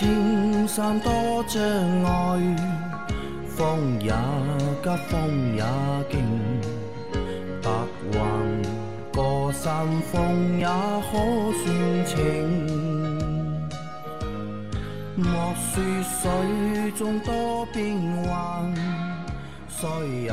[0.00, 1.12] 青山多
[1.46, 1.62] 障
[2.04, 2.56] 碍，
[3.54, 4.10] 风也
[4.82, 5.62] 急，风也
[6.10, 6.24] 劲，
[7.60, 7.70] 白
[8.10, 8.62] 云
[9.12, 12.16] 过山峰也可算情。
[15.16, 18.74] 莫说水中多变幻，
[19.68, 19.90] 水
[20.22, 20.32] 也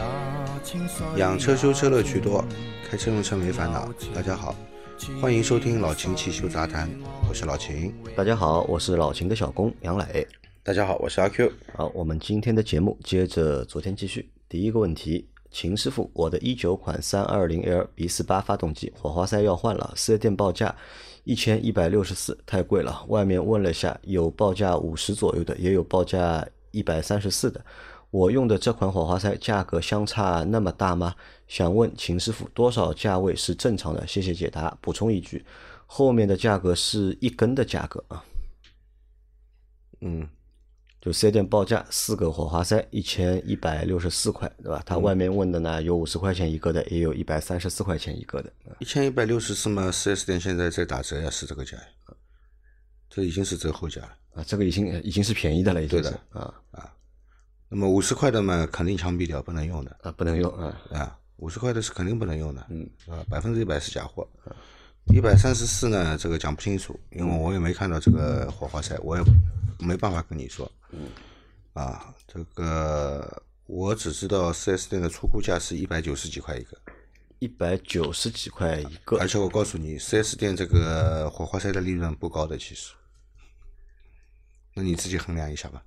[0.63, 2.41] 清水也养车修车乐趣多，
[2.89, 3.89] 开车用车没烦恼。
[4.15, 4.55] 大家好，
[5.21, 6.89] 欢迎收听老秦汽修杂谈，
[7.29, 7.93] 我是老秦。
[8.15, 10.27] 大家好，我是老秦的小工杨磊。
[10.63, 11.51] 大家好，我是阿 Q。
[11.75, 14.29] 好，我们今天的节目接着昨天继续。
[14.49, 20.75] 第一个问题，秦师傅，我的一九款三二零 L B 四八发动机火花塞要换了，四 S 店报价
[21.23, 23.05] 一千一百六十四，太贵了。
[23.07, 27.63] 外面问了下，有报价五十左右的，也有报价一百三十四的。
[28.09, 31.13] 我用的这款火花塞价格相差那么大吗？
[31.47, 34.07] 想问秦师傅，多少价位是正常的？
[34.07, 34.77] 谢谢解答。
[34.81, 35.45] 补充一句，
[35.85, 38.23] 后面的价格是一根的价格啊。
[40.01, 40.27] 嗯，
[41.01, 44.81] 就四 S 店报价四个火花塞一千一百六十四块，对吧？
[44.85, 48.51] 他外面问的呢，有五十块钱一个的，也有一百三十四块钱一个的。
[48.79, 51.83] 一千一百六十四嘛，四 S 店现在在打折呀，是这个价呀，
[53.09, 54.17] 这已经是折后价了。
[54.35, 56.93] 啊，这个已经已经是便宜的了，已经是对的啊
[57.69, 60.81] 那么五十块的嘛，肯定枪毙掉，不能用的啊，不能用啊。
[60.91, 61.17] 啊。
[61.37, 64.27] 五十块的是肯定不能用的，嗯啊，百分之一百是假货。
[65.13, 69.23] 一百三十四呢，这个讲不清楚，因为我也没看到这个火花塞，我也
[69.79, 70.69] 没办法跟你说。
[70.89, 71.09] 嗯
[71.73, 76.77] 啊，这个我只知道四 S 店的出库价是一百九十几块一个。
[77.37, 82.93] 一百九十几块一个而，且我告诉你，4 S 店这个火花塞的利润不高的，其实，
[84.73, 85.83] 那你自己衡量一下吧。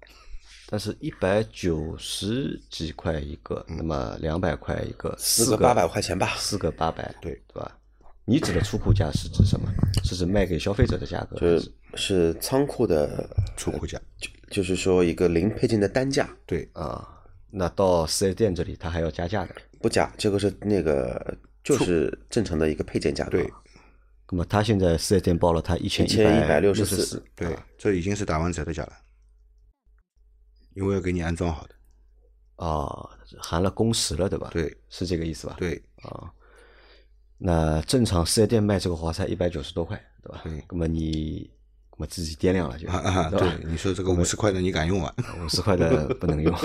[0.71, 7.77] 但是一百九十几块一个，那么两百块一个，四四个八百块钱吧四个八百，对对吧？
[8.25, 9.69] 你指的出库价是指什么？
[10.05, 11.37] 是指卖给消费者的价格？
[11.41, 17.09] 就是是仓库的，出库价，就就是说一个零配件的单价对，啊，
[17.51, 19.55] 那到四 S 店这里，他还要加价的。
[19.81, 23.31] 不加，这个是那个就是正常的一个配件价格。
[23.33, 23.51] 对，
[24.31, 28.93] 那么他现在四 S 店报了他一千一百六十四，对，这已经是打完折的价了，
[30.75, 31.75] 因为要给你安装好的。
[32.57, 33.09] 啊，
[33.39, 35.57] 含了工时了，对吧？，对是这个意思吧？
[35.59, 36.31] 对，啊，
[37.39, 40.43] 那正常四 S 店卖这个花塞一百九十多块，对吧？
[40.45, 41.51] 对那么你，
[41.93, 45.11] 那么自己掂量了就，啊啊，对对，你说这个五十块的你敢用吗？
[45.43, 46.55] 五十块的不能用。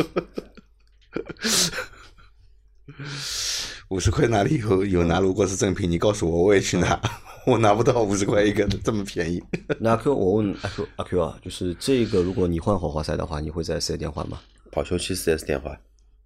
[3.89, 5.89] 五十块哪里有有拿如果是正品？
[5.89, 6.99] 你告诉我，我也去拿，
[7.45, 9.43] 我拿不到五十块一个这么便宜。
[9.79, 14.39] 那阿 Q，我问阿 Q，阿 Q 啊，就是这个，如果你换火花塞的话，你会在四 S 店换吗？
[14.71, 15.79] 保修期四 S 店换，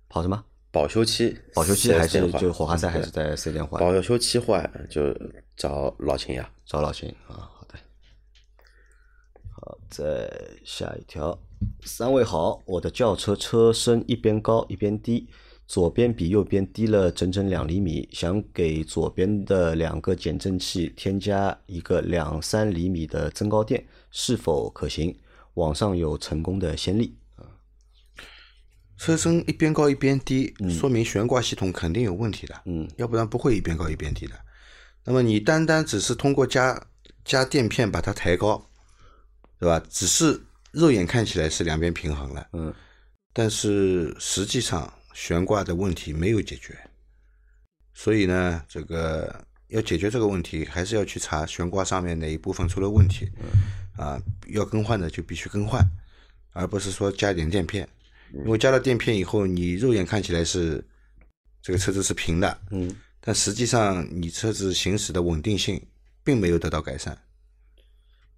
[0.08, 0.44] 跑什么？
[0.72, 3.81] 保修期保修期还 4S 店换是就火花塞还是在四 S 店换？
[3.81, 5.14] 保修期换就
[5.58, 6.50] 找老秦呀。
[6.66, 7.76] 找老秦啊，好的。
[9.52, 10.31] 好，再
[10.64, 11.38] 下一条，
[11.84, 15.28] 三位好，我的轿车车身一边高一边低，
[15.69, 25.16] 左边比右边低了整整两厘米，想给左边的两个减震器添加一个两三厘米的增高垫，是否可行？
[25.53, 27.16] 网上有成功的先例。
[28.97, 32.62] 车身一边高一边低，说明悬挂系统肯定有问题的。
[32.66, 34.34] 嗯，要不然不会一边高一边低的。
[35.06, 36.84] 那么你单单只是通过加
[37.24, 38.68] 加垫片把它抬高，
[39.59, 39.79] 对吧？
[39.88, 40.41] 只是
[40.72, 42.74] 肉眼看起来是两边平衡了，嗯，
[43.34, 46.78] 但是实际上悬挂的问题没有解决。
[47.94, 53.30] 所以呢，这个要解决这个问题，还是要去查悬挂上面哪一部分出了问题，
[53.97, 55.86] 啊，要更换的就必须更换，
[56.53, 57.88] 而不是说加点垫片。
[58.31, 60.84] 因为加了垫片以后，你肉眼看起来是
[61.62, 65.81] 这个车子是平的，嗯，但实际上你车子行驶的稳定性
[66.24, 67.18] 并没有得到改善。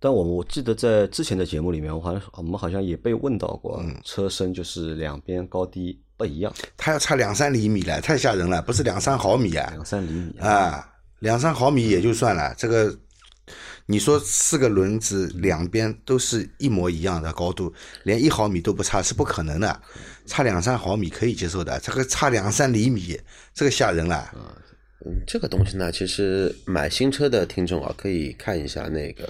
[0.04, 10.50] 但我我记得在之前的节目里面，我好像我们好像也被问到过，车身就是两边高低不一样，它要差两三厘米了，太吓人了，不是两三毫米啊两三厘米啊。
[10.50, 12.98] 啊，两三毫米也就算了，这个
[13.86, 17.72] 你说四个轮子两边都是一模一样的高度，
[18.02, 19.82] 连一毫米都不差是不可能的，
[20.26, 23.20] 差两三毫米可以接受的，这个差两三厘米，
[23.54, 24.32] 这个吓人了。
[25.06, 29.30] 嗯，这个东西呢，其实买新车的听众啊，可以看一下那个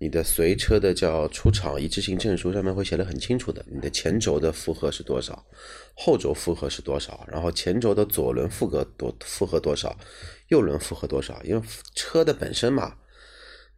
[0.00, 5.44] 你的随车的叫出厂一致性证书，上面会写的很清楚的，你的前轴的负荷是多少，
[5.94, 9.98] 后轴负荷是多少，然后前轴的左轮负荷多负荷多少，
[10.48, 11.62] 右轮负荷多少，因为
[11.94, 12.94] 车的本身嘛，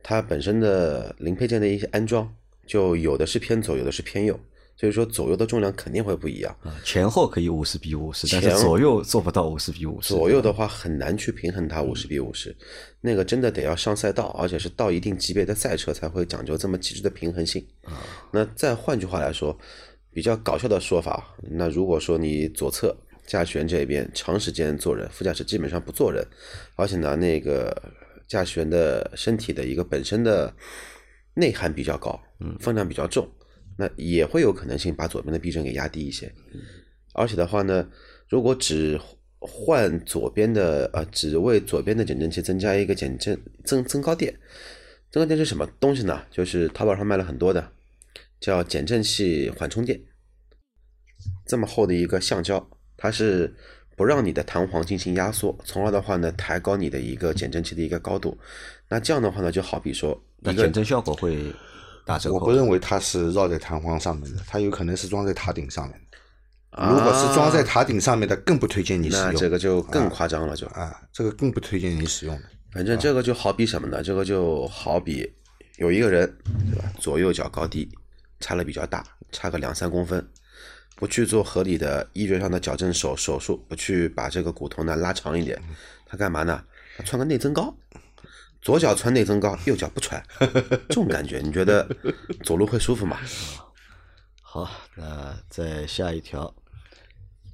[0.03, 2.35] 它本身的零配件的一些安装，
[2.67, 4.39] 就有的是偏左，有的是偏右，
[4.81, 6.57] 所以说左右的重量肯定会不一样。
[6.63, 10.15] 啊前后可以五十比五十，但是左右做不到五十比五十。
[10.15, 12.57] 左右的话很难去平衡它五十比五十，
[13.03, 17.63] 那个真的得要上赛道，而且是到一定级别的赛车才会讲究这么极致的平衡性。
[18.33, 19.55] 那再换句话来说，
[20.15, 26.27] 比较搞笑的说法，那如果说你左侧驾驶员这边长时间坐人，副驾驶基本上不坐人，
[26.77, 27.71] 而且呢那个
[28.27, 30.51] 驾驶员的身体的一个本身的
[31.35, 33.29] 内涵比较高，嗯，分量比较重，
[33.77, 36.33] 那也会有可能性把左边的避震给压低一些。
[37.13, 37.89] 而且的话呢，
[38.29, 39.01] 如果只
[39.39, 44.39] 换左边的呃，只为左边的减震器增加一个减震增增高垫，
[45.11, 46.23] 增高垫是什么东西呢？
[46.31, 47.73] 就是淘宝上卖了很多的，
[48.39, 49.99] 叫减震器缓冲垫，
[51.47, 53.55] 这么厚的一个橡胶，它是
[53.97, 58.37] 不让你的弹簧进行压缩，从而的话呢，抬高你的一个减震器的一个高度。
[58.89, 61.51] 那这样的话呢，就好比说那减震效果会
[62.11, 62.37] 打折扣。
[62.37, 66.19] 我不认为它是绕在弹簧上面的，它有可能是装在塔顶上面的。
[66.89, 69.33] 如果是装在塔顶上面的，更不推荐你使用。
[69.33, 72.43] 那这个就更夸张了，就啊，这个更不推荐你使用的。
[72.73, 74.03] 反正这个就好比什么呢？
[74.03, 75.29] 这个就好比
[75.79, 76.33] 有一个人，
[76.71, 76.93] 对吧？
[76.99, 77.89] 左右脚高低
[78.39, 80.25] 差了比较大，差个两三公分，
[80.95, 85.61] 不去做合理的医学上的矫正手手术，不去把这个骨头呢拉长一点，
[86.07, 86.63] 他干嘛呢？
[86.97, 87.75] 他穿个内增高，
[88.63, 90.23] 左脚穿内增高，右脚不穿，
[90.89, 91.89] 这种感觉，你觉得
[92.45, 93.17] 走路会舒服吗？
[94.43, 96.53] 好，那再下一条，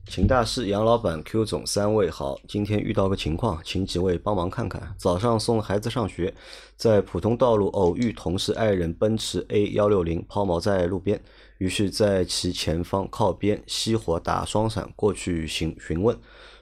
[0.08, 4.94] 秦大师、杨老板、Q 总三位好，今天遇到个情况，请几位帮忙看看。
[4.96, 6.34] 早上送孩子上学，
[6.76, 11.22] 在普通道路偶遇同事爱人奔驰 A 幺六零抛锚在路边，
[11.58, 16.16] 于是，在其前方靠边熄火打双闪过去询询问，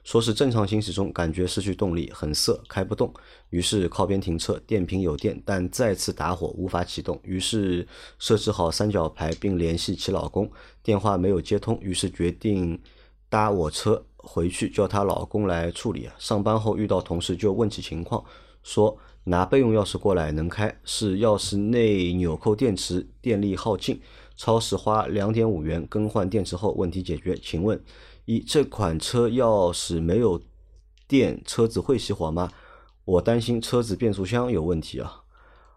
[0.05, 3.13] 说是正常行驶中感觉失去动力，很涩，开不动。
[3.51, 7.19] 于是靠边停车，电瓶有电，但再次打火无法启动。
[7.25, 7.87] 于是
[8.19, 10.51] 设置好三角牌，并联系其老公，
[10.83, 12.81] 电话没有接通，于是决定
[13.29, 16.09] 搭我车回去，叫她老公来处理。
[16.19, 18.25] 上班后遇到同事就问起情况，
[18.63, 24.01] 说拿备用钥匙过来能开，是钥匙内纽扣电池电力耗尽，
[24.37, 27.37] 超市花两点五元更换电池后问题解决。
[27.37, 27.83] 请问
[28.25, 30.41] 一这款车钥匙没有
[31.07, 32.51] 电，车子会熄火吗？
[33.05, 35.21] 我担心车子变速箱有问题啊。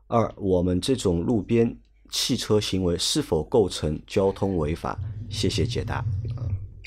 [0.07, 1.77] 二，我们这种路边
[2.09, 4.97] 汽车行为是否构成交通违法？
[5.29, 6.03] 谢谢解答。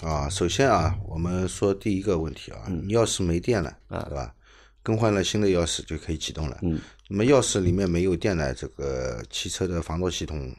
[0.01, 4.35] 啊，首先啊，我们说第一个问题啊，你钥匙没电了，对吧？
[4.83, 6.59] 更换了新的钥匙就可以启动了。
[6.63, 6.81] 嗯，
[7.11, 10.51] 那么钥匙里面没有电了，这个汽车的防盗系统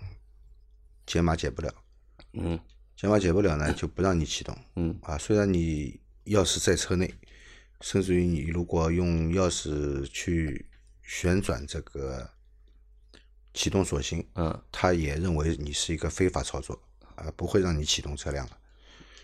[1.12, 1.74] 解码解不了。
[2.32, 2.58] 嗯，
[2.96, 4.58] 解码解不了呢，就不让你启动。
[4.78, 7.14] 嗯，啊，虽然你钥匙在车内，
[7.82, 10.66] 甚至于你如果用钥匙去
[11.04, 12.30] 旋转这个
[13.54, 16.82] 启动锁芯，嗯，他也认为你是一个非法操作，
[17.16, 18.58] 啊，不会让你启动车辆了。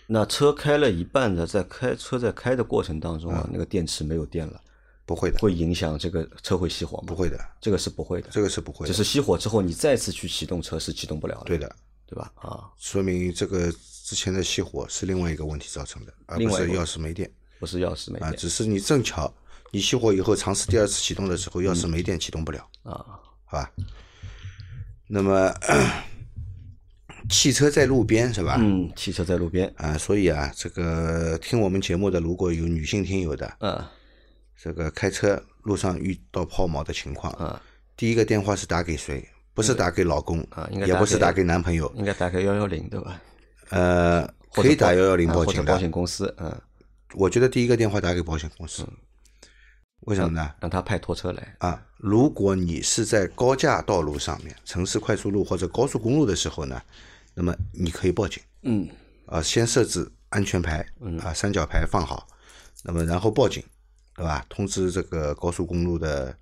[0.07, 4.62] 那车开了一半的，在开车在开的过程当中啊，那个电池没有电了，
[5.07, 7.06] 不会的，会影响这个车会熄火吗？
[7.07, 8.94] 不会的，这个是不会的，这个是不会的。
[8.94, 11.45] 只是熄火之后，你再次去启动车是启动不了的。
[11.45, 11.75] 对的，
[12.06, 12.30] 对吧？
[12.36, 13.71] 啊，说明这个
[14.04, 19.33] 之前的熄火是另外一个问题造成的，而不是钥匙没电不是钥匙没啊，电只是你正巧
[19.71, 23.06] 你熄火以后尝试第二次启动的时候，钥匙没电启动不了，啊。
[23.45, 23.71] 好吧？
[25.07, 25.53] 那么
[27.31, 28.58] 汽车在路边是吧？
[28.60, 33.82] 嗯，汽车在路边，啊，所以啊，这个听我们节目的如果有女性听友的，嗯
[34.62, 37.60] 这个开车路上遇到抛锚的情况，嗯，
[37.96, 39.28] 第一个电话是打给谁？
[39.54, 43.20] 不是打给老公啊应该也不是打给男朋友，应该打给幺幺零对吧？
[43.70, 45.74] 呃，可以打幺幺零啊报警的。
[45.74, 46.62] 保险公司，嗯，
[47.16, 48.88] 我觉得第一个电话打给保险公司，
[50.02, 50.54] 为什么呢？
[50.60, 51.56] 让他派拖车来。
[51.58, 56.80] 啊，如果你是在高架道路上面、城市快速路或者高速公路的时候呢，
[57.34, 58.42] 那么你可以报警。
[58.62, 58.88] 嗯
[59.26, 60.86] 啊，先设置安全牌，
[61.24, 62.28] 啊，三角牌放好，
[62.84, 63.64] 那么然后报警，
[64.17, 64.43] 对吧？
[64.50, 66.36] 通知这个高速公路的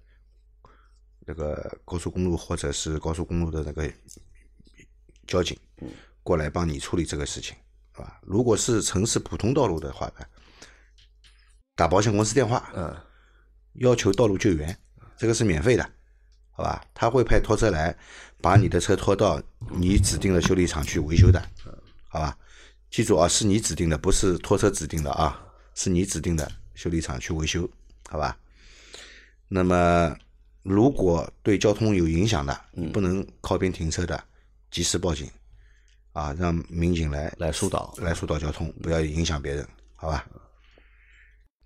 [1.28, 3.92] 这个高速公路或者是高速公路的那个
[5.28, 5.60] 交警，
[6.24, 7.54] 过来帮你处理这个事情，
[7.94, 8.18] 是吧？
[8.24, 10.26] 如果是城市普通道路的话呢，
[11.76, 12.96] 打保险公司电话，嗯
[13.74, 14.78] 要求道路救援，
[15.18, 15.84] 这个是免费的，
[16.52, 16.82] 好吧？
[16.94, 17.94] 他会派拖车来
[18.40, 21.46] 把你的车拖到你指定的修理厂去维修的，
[22.08, 22.38] 好吧？
[22.90, 27.70] 记住啊，是你指定的，不是拖车指定的啊，是你指定的修理厂去维修，
[28.10, 28.38] 好吧？
[29.48, 30.16] 那么
[30.64, 32.60] 如果对交通有影响的，
[32.94, 34.24] 不能靠边停车的，
[34.70, 35.30] 及时报警，
[36.14, 40.26] 啊，让民警来来疏导来疏导交通，不要影响别人，好吧？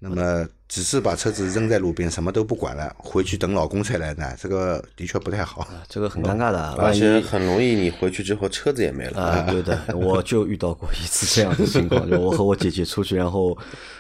[0.01, 5.68] 那么只是把车子扔在路边，什么都不管了，回去等老公才来呢，这个的确不太好。
[5.89, 9.22] 这个很尴尬的啊，而且很容易你回去之后车子也没了。
[9.22, 13.58] 啊，对的，我就遇到过一次这样的情况，就我和我姐姐出去，然后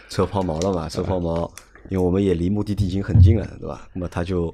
[0.09, 1.51] 车抛锚了嘛，车抛锚，
[1.89, 3.87] 因为我们也离目的地已经很近了，对吧？
[3.91, 4.53] 那么他就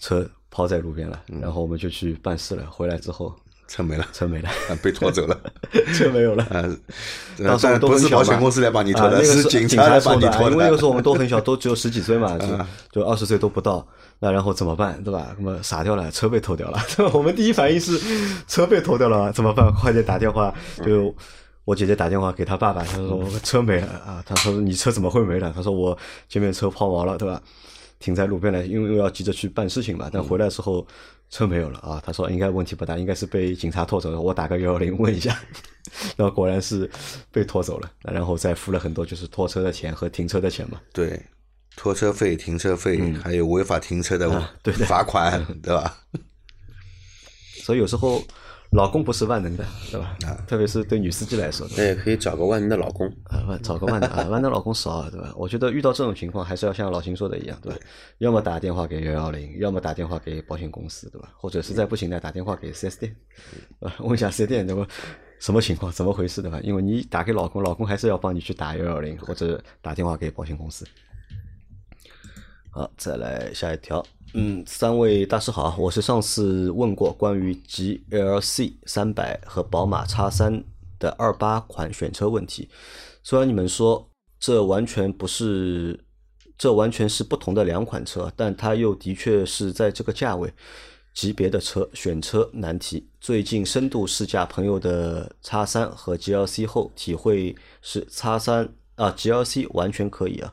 [0.00, 3.32] 车抛在路边了，然后我们就去办事了，回来之后
[3.68, 5.38] 车没了，车没了，啊被拖走了。
[5.94, 6.44] 车没有了。
[6.44, 6.64] 啊，
[7.44, 10.82] 当时都是保险公司来帮你拖的，是个是警察来帮你拖因为那个时。
[10.82, 12.38] 候我们都很小，都只有十几岁嘛，
[12.92, 13.86] 就就二十岁都不到。
[14.20, 15.34] 那然后怎么办，对吧？
[15.38, 16.80] 那么傻掉了，车被偷掉了。
[17.12, 17.98] 我们第一反应是
[18.46, 19.70] 车被偷掉了，怎么办？
[19.74, 20.54] 快点打电话，
[20.84, 21.14] 就
[21.64, 24.22] 我姐姐打电话给她爸爸，她说我车没了啊。
[24.24, 25.52] 她说你车怎么会没了？
[25.54, 25.96] 她说我
[26.28, 27.42] 前面车抛锚了，对吧？
[27.98, 30.08] 停在路边了，因为又要急着去办事情嘛。
[30.12, 30.86] 但回来之后
[31.30, 32.02] 车没有了啊。
[32.04, 34.20] 他说应该问题不大，应该是被警察拖走了。
[34.20, 35.38] 我打个幺幺零问一下，
[36.16, 36.90] 然后果然是
[37.30, 40.80] 被拖走了，然后再付了很多就是拖车的钱和停车的钱嘛。
[40.92, 41.20] 对，
[41.76, 45.98] 拖车费、停车费，还有违法停车的对的罚款， 对吧？
[47.62, 48.22] 所以有时候
[48.70, 50.16] 老公不是万能的，对吧？
[50.46, 53.06] 特别是对女司机来说，那也可以找个万能的老公。
[53.24, 55.32] 啊，万找个万能啊，万能老公少啊，对吧？
[55.36, 57.78] 我觉得遇到这种情况，还是要像老秦说的一样，对吧？
[58.18, 61.32] 要么打电话给幺幺零，要么打电话给保险公司，对吧？
[61.36, 63.16] 或者实在不行呢，打电话给四 S 店，
[63.80, 63.92] 啊？
[64.00, 64.86] 问一下四 S 店，对吧？
[65.38, 66.58] 什么情况，怎么回事，对吧？
[66.62, 70.84] 因为你打给老公，老公还是要帮你去打幺幺零，或者打电话给保险公司。
[72.76, 74.04] 好，再来下一条。
[74.34, 80.62] 嗯，三位大师好，我是上次问过关于 GLC 三百和宝马 X 三
[80.98, 82.68] 的二八款选车问题。
[83.22, 84.06] 虽然你们说
[84.38, 86.04] 这完全不是，
[86.58, 90.52] 这完全是不同的两款车，但它又的确是在这个价位
[91.14, 93.08] 级别的车选车难题。
[93.18, 100.52] 最近深度试驾朋友的 X 三和 GLC 后，体会是 X 三啊 GLC 完全可以啊。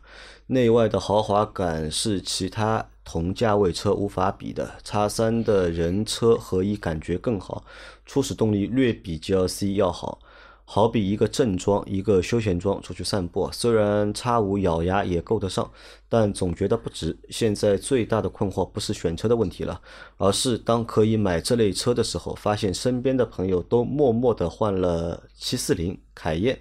[0.53, 4.75] 内外的豪华感是其他同价位车无法比的。
[4.83, 7.65] 叉三的人车合一感觉更好，
[8.05, 10.19] 初始动力略比 GLC 要好。
[10.65, 15.69] 好比一个正装，一个休闲装，出去散步，虽然叉五咬牙也够得上，
[16.07, 17.17] 但总觉得不值。
[17.29, 19.81] 现在最大的困惑不是选车的问题了，
[20.17, 26.57] 而是当可以买这类车的时候，发现身边的朋友都默默的换了七四零、凯宴、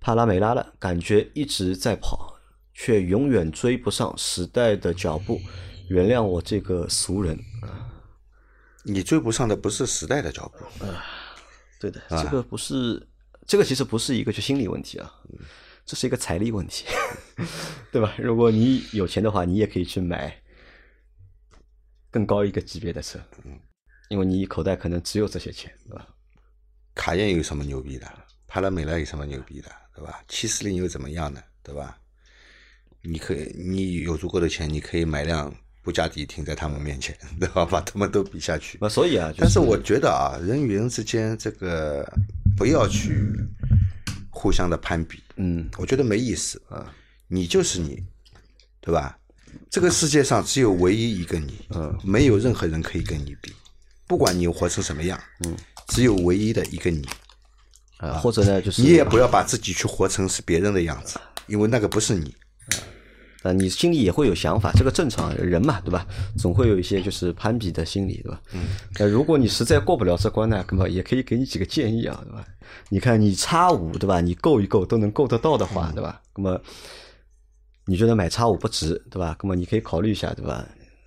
[0.00, 2.36] 帕拉梅拉了，感觉一直在跑。
[2.82, 5.38] 却永远追不上时代的脚步。
[5.88, 7.92] 原谅我这个俗人啊！
[8.84, 11.04] 你追不上的不是时代的脚步啊，
[11.78, 13.06] 对的，这个不是，
[13.46, 15.12] 这个其实不是一个就心理问题啊，
[15.84, 16.86] 这是一个财力问题，
[17.92, 18.14] 对吧？
[18.16, 20.34] 如果你有钱的话，你也可以去买
[22.10, 23.20] 更高一个级别的车，
[24.08, 26.08] 因为你口袋可能只有这些钱，对吧？
[26.94, 28.06] 卡宴有什么牛逼的？
[28.46, 29.68] 帕拉梅拉有什么牛逼的？
[29.94, 30.22] 对吧？
[30.28, 31.42] 七四零又怎么样呢？
[31.64, 31.98] 对吧？
[33.02, 35.52] 你可以，你有足够的钱，你可以买辆
[35.82, 37.64] 布加迪停在他们面前， 对吧？
[37.64, 38.76] 把他们都比下去。
[38.80, 42.06] 那所以啊，就但是我觉得啊，人与人之间这个
[42.56, 43.32] 不要去
[44.30, 46.94] 互相的攀比，嗯，我觉得没意思啊。
[47.28, 48.02] 你就是你，
[48.80, 49.16] 对吧？
[49.70, 53.52] 这个世界上只有唯一一个你，嗯，没有任何人可以跟你比，
[54.06, 55.56] 不管你活成什么样，嗯，
[55.88, 57.08] 只有唯一的一个你。
[57.98, 62.34] 啊，或者呢，就是你也不要把自己去活成是别人的样子，因为那个不是你。
[63.42, 66.06] 啊，你心里也会有想法，这个正常人嘛，对吧？
[66.36, 68.40] 总会有一些就是攀比的心理，对吧？
[68.52, 68.68] 嗯。
[68.98, 72.46] 那，如果你实在过不了这关呢，那么也可以给你几个建议啊，对吧？
[72.90, 74.20] 你看你叉五，对吧？
[74.20, 76.20] 你够一够都能够得到的话，对吧？
[76.36, 76.60] 那么
[77.86, 79.34] 你觉得买叉五不值，对吧？
[79.42, 80.66] 那么你可以考虑一下，对吧？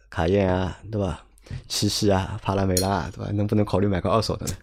[0.10, 1.24] 卡宴啊，对吧？
[1.68, 3.32] 七系啊，帕拉梅拉啊，对吧？
[3.32, 4.54] 能不能考虑买个二手的呢？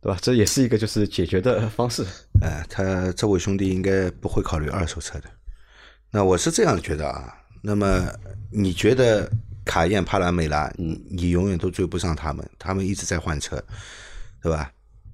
[0.00, 0.18] 对吧？
[0.22, 2.06] 这也是一个就是解决的方式。
[2.40, 5.24] 哎，他这位兄弟应该不会考虑二手车的。
[6.10, 7.36] 那我是这样觉得啊。
[7.62, 8.10] 那么
[8.50, 9.30] 你觉得
[9.64, 13.62] 卡宴、帕拉梅拉，你你永远都追不上他们，他们一直在换车，
[14.42, 14.72] 对吧？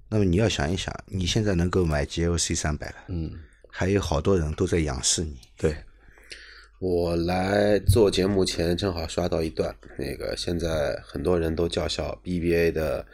[0.08, 3.32] 那么你要想一想，你现在能够买 GLC 三百了，嗯，
[3.68, 5.36] 还有好多人都在仰视你。
[5.58, 5.76] 对，
[6.78, 13.04] 我来做节目前正好刷到一段，那个现在很多人都叫嚣 BBA 的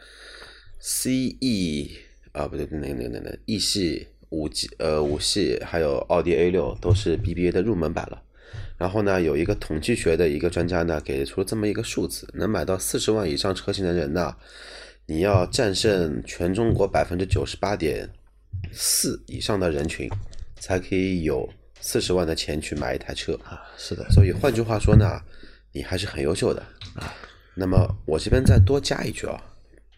[0.79, 1.89] CE
[2.31, 8.21] 啊，不对，那那那个那个 E 系五 G 呃五系还有奥迪 A 六都是 BBA 的入门版了。
[8.79, 14.35] 然后呢，有一个统计学的一个专家呢，给出了这么一个数字：能买到四十万以上车型的人呢，
[15.05, 18.09] 你要战胜全中国百分之九十八点
[18.71, 20.09] 四以上的人群，
[20.59, 21.47] 才可以有
[21.79, 23.35] 四十万的钱去买一台车。
[23.45, 25.21] 啊，是的，所以换句话说呢，
[25.71, 26.61] 你还是很优秀的
[26.95, 27.13] 啊。
[27.55, 29.39] 那么我这边再多加一句啊，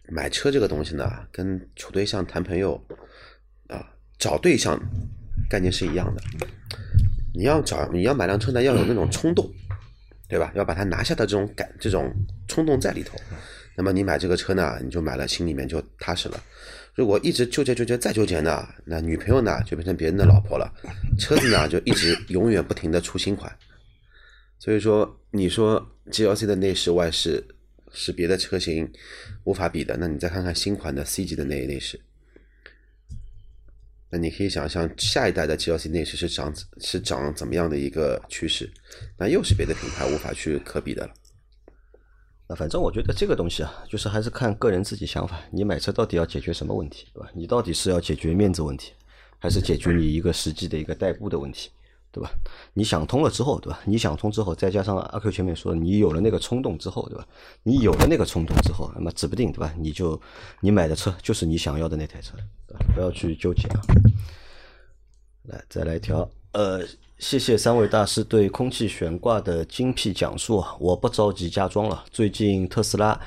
[0.10, 2.95] 买车这个东西呢，跟处对象谈朋友啊，
[4.20, 4.80] 找对象
[5.50, 6.48] 概念是一样的。
[7.34, 9.52] 你要找你要买辆车呢，要有那种冲动，
[10.30, 10.52] 对吧？
[10.56, 12.12] 要把它拿下的这种感，这种
[12.48, 13.18] 冲动在里头。
[13.76, 16.42] 那么你买这个车呢，你就买了，心里面就踏实了。
[16.94, 20.74] 如果一直纠结纠结再纠结呢，那女朋友呢就变成别人的老婆了，
[21.20, 23.54] 车子呢就一直永远不停的出新款。
[24.58, 27.44] 所以说，你说 GLC 的内饰外饰
[27.92, 28.90] 是别的车型
[29.44, 32.00] 无法比的，那你再看看新款的 C 级的内内饰，
[34.12, 38.72] 那你可以想象下一代的 GLC 内饰是长是长怎么样的一个趋势，
[39.18, 41.14] 那又是别的品牌无法去可比的了。
[42.48, 45.42] 那反正我觉得这个东西啊，就是还是看个人自己想法。
[45.52, 47.30] 你买车到底要解决什么问题，对吧？
[47.34, 48.94] 你到底是要解决面子问题，
[49.40, 51.72] 还是解决你一个实际的一个代步的问题，
[52.16, 52.32] 对吧？
[52.74, 53.82] 你想通了之后，对吧？
[53.84, 57.28] 你想通之后，再加上阿 Q 前面说，你有了那个冲动之后，对吧？
[57.64, 59.74] 你有了那个冲动之后，那么指不定，对吧？
[59.78, 60.18] 你就
[60.62, 62.86] 你买的车就是你想要的那台车，对吧？
[62.96, 63.82] 不要去纠结啊。
[65.44, 66.82] 来，再来一条，呃。
[67.18, 70.76] 谢谢三位大师对空气悬挂的精辟讲述啊！
[70.82, 72.04] 我不着急加装了。
[72.12, 73.18] 最近特斯拉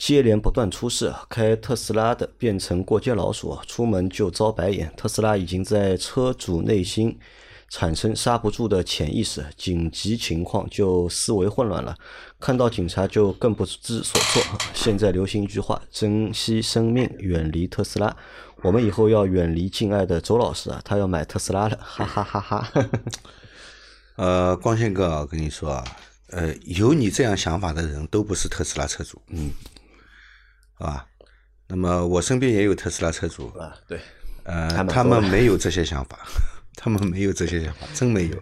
[0.00, 4.90] 接连不断出事，开特斯拉的变成过街老鼠，出门就遭白眼。
[4.96, 7.18] 特斯拉已经在车主内心
[7.68, 11.94] 产生刹不住的潜意识，紧急情况就思维混乱了，
[12.40, 14.42] 看到警察就更不知所措。
[14.72, 18.16] 现在流行一句话：珍惜生命，远离特斯拉。
[18.62, 22.72] 我们以后要远离敬爱的周老师啊，他要买特斯拉了，哈哈哈哈。
[24.16, 25.84] 呃，光线哥，我跟你说啊，
[26.30, 29.50] 呃，有你这样想法的人都不是特斯拉车主，嗯，
[30.80, 31.06] 好吧？
[31.68, 34.00] 那么我身边也有特斯拉车主啊，对，
[34.44, 36.18] 呃，他们没有这些想法。
[36.76, 38.36] 他们没有这些想法，真没有，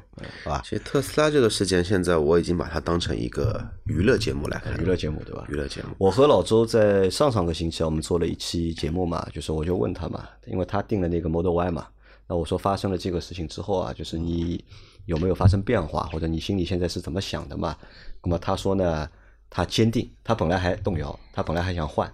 [0.44, 0.60] 好吧？
[0.62, 5.44] 其实特斯拉这个事件，现在我已经把它当成一个娱乐节目来看，娱乐节目对吧？
[5.48, 5.88] 娱乐节目。
[5.98, 11.88] 我和老周在上上个星期，我们做了一期节目嘛，就是我就问他嘛，因为他订了那个 Model Y 嘛，
[12.28, 14.64] 那我说发生了这个事情之后啊，就是你
[15.06, 17.76] 有没有发生变化，或者你心里现在是怎么想的嘛？
[18.22, 19.08] 那么他说呢，
[19.50, 22.08] 他坚定，他本来还动摇，他本来还想换，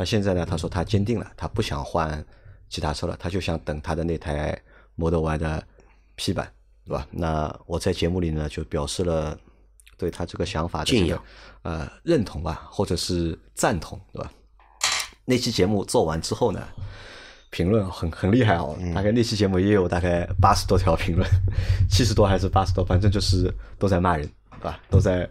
[0.00, 2.24] 他现在呢，他说他坚定了，他不想换
[2.70, 4.58] 其他车了，他就想等他的那台
[4.94, 5.62] Model Y 的。
[6.16, 6.50] P 版，
[6.86, 7.06] 对吧？
[7.10, 9.38] 那我在节目里呢，就表示了
[9.98, 11.22] 对他这个想法的这个
[11.62, 14.30] 呃认同吧，或者是赞同，对吧？
[15.26, 16.62] 那期节目做完之后呢，
[17.50, 21.26] 评论很很厉害哦，大概那期节目也有大概八十多条评论，
[21.90, 24.80] 七十多还是八十多，反正就是都在骂人，对吧？
[24.90, 25.28] 都在。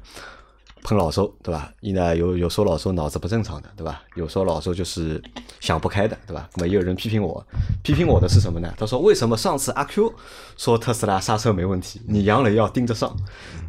[0.84, 1.72] 喷老周，对吧？
[1.82, 4.02] 一呢有有说老周脑子不正常的，对吧？
[4.16, 5.22] 有说老周就是
[5.60, 6.50] 想不开的，对吧？
[6.56, 7.46] 那么也有人批评我，
[7.84, 8.74] 批评我的是什么呢？
[8.78, 10.14] 他说为什么上次阿 Q
[10.58, 13.16] 说特斯拉刹车没问题，你杨磊要盯着上，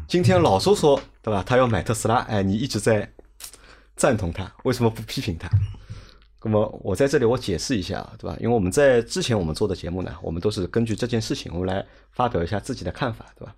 [0.07, 1.43] 今天老周说，对吧？
[1.45, 3.11] 他要买特斯拉，哎，你一直在
[3.95, 5.49] 赞同他，为什么不批评他？
[6.43, 8.35] 那么我在这里我解释一下，对吧？
[8.39, 13.55] 因为我们在之前我们做的节目呢，我们都是根据这件事情，我们来发表一下自己的看法，对吧？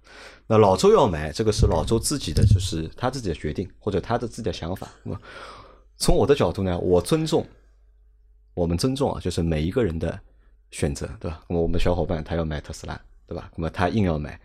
[0.48, 4.90] 那老周要买，这个是老周自己的，就是他自己的决定或者他的自己的想法。
[5.04, 5.18] 那么
[5.96, 7.48] 从我的角度呢，我尊重，
[8.54, 10.20] 我们尊重啊，就是每一个人的
[10.72, 11.42] 选择，对吧？
[11.48, 13.50] 那么我们小伙伴他要买特斯拉，对吧？
[13.56, 14.38] 那么他硬要买，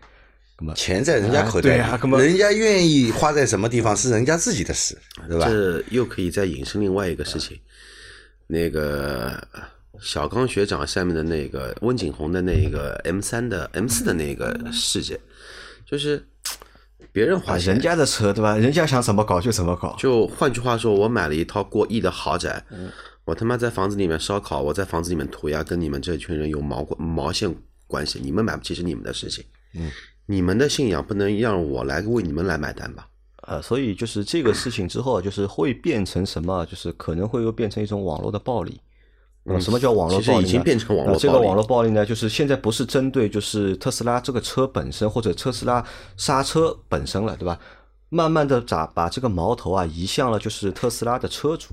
[0.57, 4.97] 那么钱在人家口袋里，那么人家愿意花在什么地方是人家自己的事，
[5.27, 5.45] 对吧？
[5.45, 7.59] 这又可以再引申另外一个事情。
[8.51, 9.39] 那个
[10.01, 15.19] 小刚学长下面的那个温景红的那个 M 三的 M 四的那个事件，
[15.85, 16.25] 就是
[17.11, 18.57] 别人花钱，人家的车对吧？
[18.57, 19.95] 人家想怎么搞就怎么搞。
[19.99, 22.65] 就换句话说，我买了一套过亿的豪宅，
[23.23, 28.19] 我他妈在房子里面烧烤，我在房子里面涂鸦，跟你们这群人有毛毛线关系？
[28.19, 29.91] 你们买不起是你们的事情，嗯，
[30.25, 33.07] 你们的信仰不能让我来为你们来买单吧？
[33.47, 36.65] 呃，所以就是这个事情之后，就是会变成什么？
[36.65, 38.79] 就是可能会又变成一种网络的暴力。
[39.45, 40.45] 嗯，什么叫网络暴力？
[40.45, 41.19] 已经变成网络暴力。
[41.19, 45.83] 这个网络暴力呢，就是现在不是针对就是特斯拉这个车本身或者特斯拉
[46.17, 47.57] 刹车本身了，对吧？
[48.09, 51.69] 慢慢的咋把这个矛头啊移向了就是特斯拉的车主。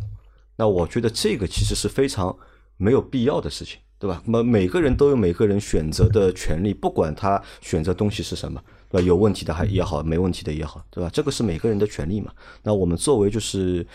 [0.56, 2.34] 那我觉得这个其实是非常
[2.76, 4.22] 没有必要的事情，对吧？
[4.24, 8.62] 那么每个人都有每个人选择的权利，不管他选择东西是什么。
[8.88, 9.06] 对吧？
[9.06, 11.10] 有问题的还也好，没问题的也好，对吧？
[11.12, 12.32] 这个是每个人的权利嘛。
[12.62, 13.86] 那我们作为就是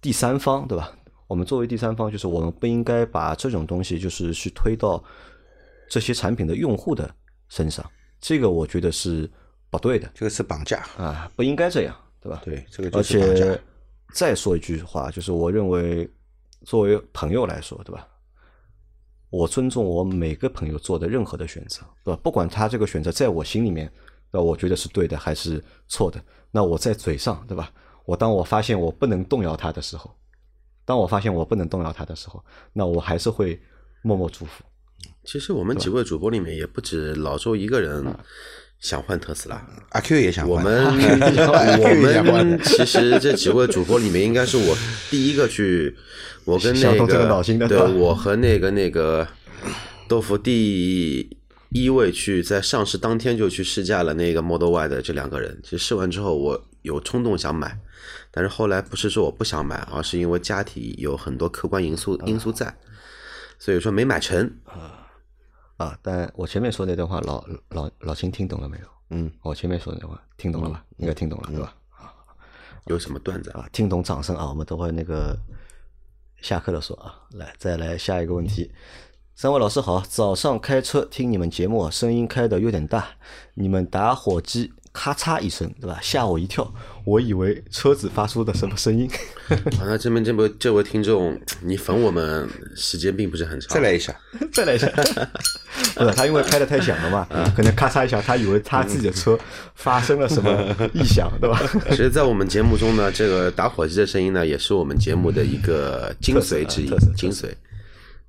[0.00, 0.92] 第三方，对吧？
[1.26, 5.02] 我们作为第三方，就是我们不应该把这种东西就是去推到
[5.88, 7.08] 这些产品的用户的
[7.48, 7.84] 身上。
[8.20, 9.30] 这个我觉得是
[9.70, 12.42] 不对的，这个是绑架啊，不应该这样，对吧？
[12.44, 13.58] 对，这个就是绑架。
[14.12, 16.06] 再说一句话，就是我认为
[16.64, 18.06] 作为朋友来说，对吧？
[19.30, 22.20] 我尊重我每个朋友做的任何的选择，对吧？
[22.22, 23.90] 不管他这个选择在我心里面。
[24.32, 26.20] 那我觉得是对的还是错的？
[26.50, 27.70] 那我在嘴上，对吧？
[28.04, 30.12] 我当我发现我不能动摇他的时候，
[30.84, 33.60] 当我发现我不能动摇他的时候，那我还是会
[34.02, 34.64] 默默祝福，
[35.24, 38.04] 其实我们几位主播里面也不止老周一个人
[38.80, 40.84] 想换特斯拉，阿 Q 也想换我，们
[42.26, 44.76] 我们 其实这几位主播里面，应该是我
[45.08, 45.96] 第一个去，
[46.44, 49.26] 我跟那个对我和那个那个
[50.08, 51.36] 豆腐第
[51.74, 55.58] 一位去在上市当天就去试驾了那个 Model Y 的这两个人。
[55.62, 57.78] 其实试完之后，我有冲动想买，
[58.30, 62.76] 但是后来不是说我不想买，而是因为家庭有很多客观因素因素在，
[63.58, 64.58] 所以说没买成。
[65.78, 68.86] 啊，但我前面说那段话，老老老秦听懂了没有？
[69.10, 70.84] 嗯，我前面说那段话听懂了吧？
[70.98, 71.74] 应该听懂了，对吧？
[72.86, 73.60] 有什么段子啊？
[73.60, 74.48] 啊，听懂掌声啊！
[74.48, 75.36] 我们等会那个
[76.40, 78.70] 下课了说啊，来再来下一个问题。
[79.34, 83.08] 三位老师好，早上开车听你们节目啊，声音开的有点大，
[83.54, 85.98] 你们打火机咔嚓一声，对吧？
[86.00, 86.72] 吓我一跳，
[87.04, 89.10] 我以为车子发出的什么声音。
[89.76, 94.14] 好，那这边这位这位听众，你粉我们时间并不是很长， 再来一下，
[94.52, 94.86] 再来一下，
[95.94, 99.36] 不是他因为开的太响了嘛， 可能咔嚓一下，他以为他自己的车
[99.74, 101.58] 发生了什么异响，对吧？
[101.88, 107.46] 其实，在我们节目中呢，这个打火机的声音呢，也是我们节目的一个精髓之一精髓。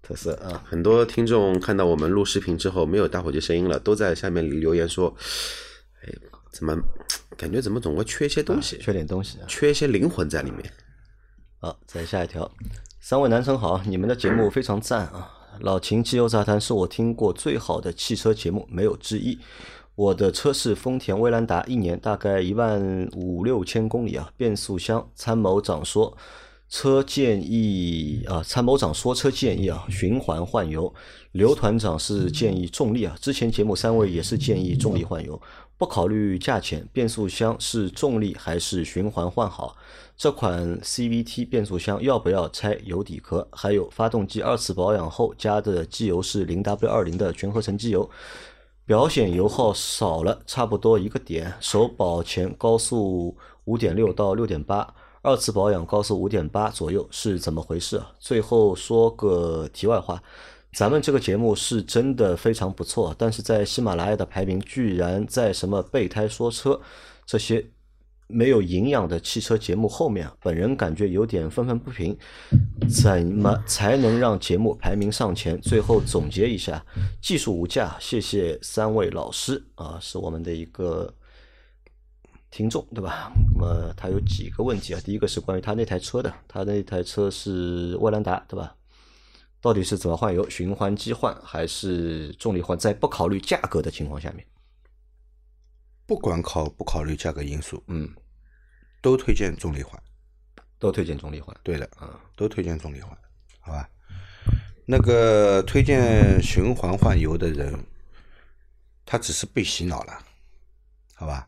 [0.04, 5.16] 特色啊，很多听众看到我们录视频之后没有打火机声音了，都在下面留言说
[6.04, 6.14] ：“哎，
[6.52, 6.78] 怎么
[7.38, 9.46] 感觉怎么总会缺一些东西，缺点东西啊。
[9.48, 10.72] 缺一些灵魂在里面
[11.60, 12.52] 好，再下一条，
[13.00, 15.32] 三位男生好，你们的节目非常赞啊！
[15.62, 19.40] 老秦汽油杂谈是我听过最好的汽车节目，没有之一。
[19.96, 25.08] 我的车是丰田威兰达，一年大概一万五六千公里啊，变速箱。
[25.16, 26.18] 参谋长说，
[26.74, 30.92] 车建议啊，参谋长说车建议啊，循环换油。
[31.34, 35.40] 刘团长是建议重力啊，之前节目三位也是建议重力换油，
[35.78, 39.78] 不考虑价钱，变速箱是重力还是循环换好？
[40.18, 43.48] 这款 CVT 变速箱要不要拆油底壳？
[43.52, 48.10] 还有发动机二次保养后加的机油是零 W 二零的全合成机油，
[48.84, 58.12] 表显油耗少了差不多一个点，首保前高速五点六到六点八，二次保养高速五点八左右是怎么回事啊？
[58.20, 60.22] 最后说个题外话。
[60.74, 66.78] 咱们这个节目是真的非常不错，但是在喜马拉雅的排名居然在什么备胎说车
[67.26, 67.66] 这些
[68.28, 72.18] 没有营养的汽车节目后面，本人感觉有点愤愤不平。
[72.90, 75.58] 怎么才能让节目排名上前？
[75.62, 76.86] 最后总结一下，
[77.22, 81.14] 技术无价，谢谢三位老师啊，是我们的一个
[82.54, 83.32] 听众，对吧？
[83.56, 85.02] 那么他有几个问题啊？
[85.04, 88.76] 第一个是关于他那台车的，他那台车是威兰达，对吧？
[89.60, 90.48] 到底是怎么换油？
[90.52, 92.78] 循环机换还是重力换？
[92.78, 94.46] 在不考虑价格的情况下面，
[96.06, 98.08] 不管考不考虑价格因素，嗯，
[99.02, 100.00] 都推荐重力换。
[100.78, 101.58] 都推荐重力换。
[101.64, 103.18] 对的，啊，都推荐重力换，
[103.62, 103.90] 好吧？
[104.86, 107.84] 那个推荐循环换油的人，
[109.06, 110.24] 他只是被洗脑了，
[111.16, 111.48] 好吧？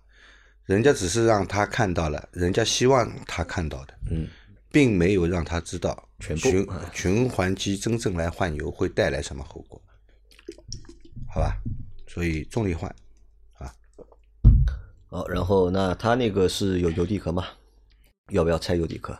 [0.66, 4.28] 人家只是让他看到了，人家希望他看到的，嗯，
[4.72, 9.82] 并没有让他知道全部循啊循环机真正来换油会带来什么后果，
[11.32, 11.56] 好吧？
[12.08, 12.90] 所以重力换
[13.60, 13.72] 啊，
[15.08, 17.46] 好，然后那他那个是有油底壳吗？
[18.32, 19.16] 要不要拆油底壳？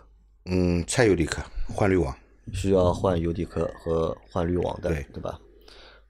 [0.46, 2.18] 嗯，拆油底壳，换滤网，
[2.54, 5.40] 需要换油底壳和换滤网的，对对吧？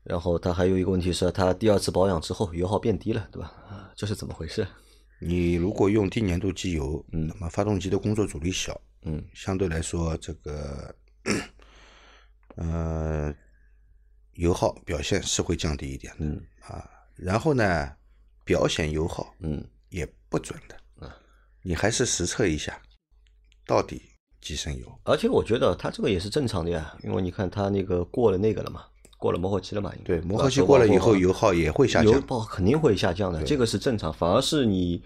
[0.03, 3.51] 然后他还有一个问题是，他第二次保养之后油耗变低了，对吧？
[3.67, 4.65] 啊，这是怎么回事？
[5.27, 10.95] 你如果用低粘度机油，嗯，那么发动机的工作阻力小，嗯，相对来说这个，
[12.55, 13.33] 呃，
[14.33, 16.41] 油耗表现是会降低一点的，嗯。
[16.61, 17.91] 啊，然后呢，
[18.43, 19.63] 表显油耗嗯。
[19.89, 20.77] 也不准的，
[21.61, 22.81] 你还是实测一下，
[23.65, 24.01] 到底
[24.41, 24.99] 几升油？
[25.05, 28.85] 而且我觉得它这个也是正常的呀，因为你看它那个过了那个了嘛，
[29.25, 32.21] 过了磨合期了嘛，对，磨合期过了以后，油耗也会下油降。
[32.27, 34.13] 保肯定会下降的，这个是正常。
[34.13, 35.01] 反而是你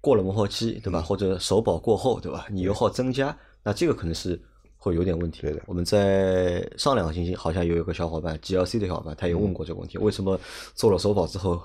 [0.00, 1.02] 过了磨合期，对吧？
[1.02, 2.46] 或者首保过后，对吧？
[2.50, 4.40] 你油耗增加，那这个可能是
[4.78, 5.42] 会有点问题。
[5.42, 10.40] 对的我们在上两个星期好像有一个小伙伴，GLC 的小伙伴，他也问过这个问题，为什么
[10.74, 11.60] 做了首保之后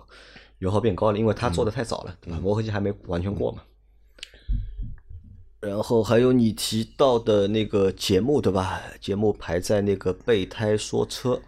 [0.60, 1.18] 油耗变高了？
[1.18, 2.38] 因为他做的太早了，对吧？
[2.44, 3.62] 磨合期还没完全过嘛。
[5.62, 8.82] 然后还有你提到的那个节目，对吧？
[9.00, 11.40] 节目排在那个备胎说车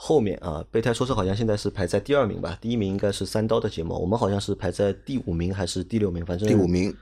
[0.00, 6.94] 后面啊，备胎说车好像现在是排在第二名吧，第一名应该是三刀的节目，我们好像是排在第五名还是第六名，反正第五名，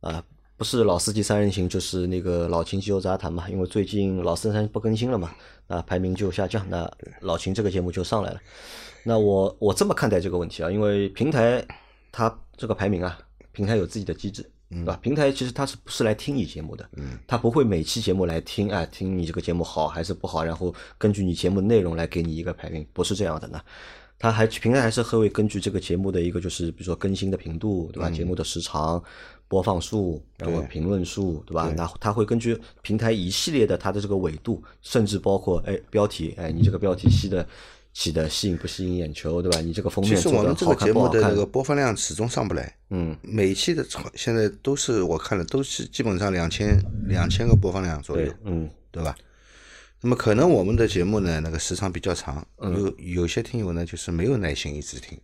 [0.00, 0.22] 啊，
[0.56, 5.34] 不是老司机三人行就是那个老秦汽油杂谈嘛，因为最近老四三不更新了嘛，
[5.66, 6.88] 那排名就下降，那
[7.22, 8.40] 老秦这个节目就上来了。
[9.02, 11.66] 那我我这么看待这个问题啊，因为平台
[12.12, 13.18] 它这个排名啊，
[13.50, 14.98] 平台有自己的机制，对吧？
[15.00, 16.88] 平台其实它是不是来听你节目的？
[16.96, 23.60] 嗯，它不会每期节目来听，啊，听你这个节目好还是不好，然后根据你节目内容来给你一个排名，不是这样的呢。
[24.18, 28.08] 它还平台还是会根据这个节目的一个就是比如说更新的频度，对吧？
[28.08, 29.02] 节目的时长、
[29.46, 31.70] 播放数，然后评论数，对吧？
[31.76, 37.46] 那它会根据平台一系列的它的这个纬度，甚至包括哎标题，哎你这个标题吸的
[37.98, 39.58] 起的吸引不吸引眼球，对吧？
[39.62, 41.34] 你这个封其面做的实我们这个节目的那？
[41.34, 43.82] 个播放量始终上不来，嗯，每期的
[44.14, 46.78] 现在都是我看了都是基本上两千
[47.08, 49.16] 两千个播放量左右对，，嗯，对吧？
[50.02, 55.18] 那么可能我们的节目呢，那个时长比较长，嗯有有些听友呢就是没有耐心一直听，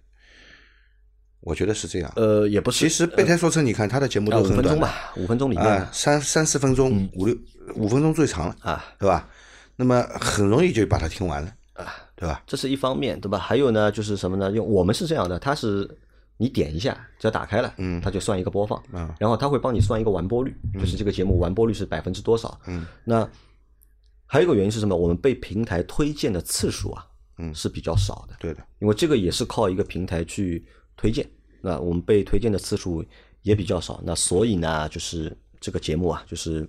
[1.41, 2.11] 我觉得是这样。
[2.17, 7.37] 呃，也不是，其实备胎说车，你看他的节目都很短五分钟吧，五分钟里面啊，三三四分钟，五六
[7.75, 9.29] 五分钟最长了，啊，对吧？
[9.77, 11.55] 那么很容易就把它听完了，
[12.23, 12.41] 对吧？
[12.47, 13.37] 这是一方面，对吧？
[13.37, 14.53] 还有呢，就是什么呢？
[14.53, 15.91] 用我们是这样的，它是
[16.37, 23.29] 你点一下，只要打开了，嗯，它就算一个播放，嗯然后它会帮你算一个完播率，就是这个节目完播率是百分之多少，嗯，那
[24.25, 24.97] 还有一个原因是什么？
[24.97, 27.05] 我们被平台推荐的次数啊，
[27.39, 30.65] 嗯是比较少的，对的，因为这个也是靠一个平台去
[30.97, 31.29] 推荐，
[31.61, 33.05] 那我们被推荐的次数
[33.43, 36.69] 也比较少，那所以呢，就是这个节目啊，就是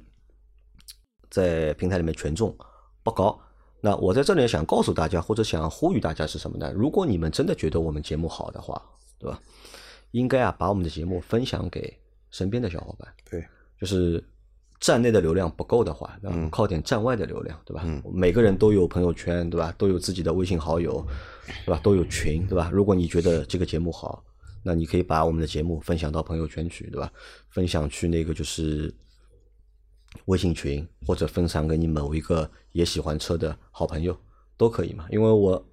[1.29, 2.57] 在平台里面权重
[3.03, 3.39] 不高。
[3.85, 6.71] 那我在这里想告诉大家，或者想呼吁大家是什么呢？
[6.73, 8.81] 如果你们真的觉得我们节目好的话，
[9.19, 9.37] 对吧？
[10.11, 11.93] 应该啊把我们的节目分享给
[12.31, 13.45] 身边的小伙伴，对，
[13.77, 14.23] 就是
[14.79, 17.83] 站内的流量不够的话，那嗯靠点站外的流量，对吧？
[18.13, 19.75] 每个人都有朋友圈，对吧？
[19.77, 21.05] 都有自己的微信好友，
[21.65, 21.77] 对吧？
[21.83, 22.69] 都有群，对吧？
[22.71, 24.23] 如果你觉得这个节目好，
[24.63, 27.11] 那你可以把我们的节目分享到朋友圈去，对吧？
[27.49, 28.93] 分享去那个就是
[30.25, 34.17] 微信群，或者分享给你某一个也喜欢车的好朋友，
[34.57, 35.05] 都可以嘛。
[35.09, 35.65] 因为我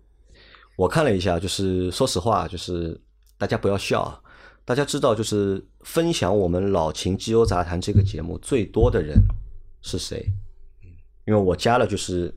[0.77, 2.99] 我看了一下，就是说实话，就是
[3.39, 4.21] 大家不要笑啊，
[4.65, 9.17] 大家知道，就是分享我们老秦机油杂谈这个节目最多的人
[9.83, 10.27] 是谁？
[11.27, 12.35] 因为我加了就是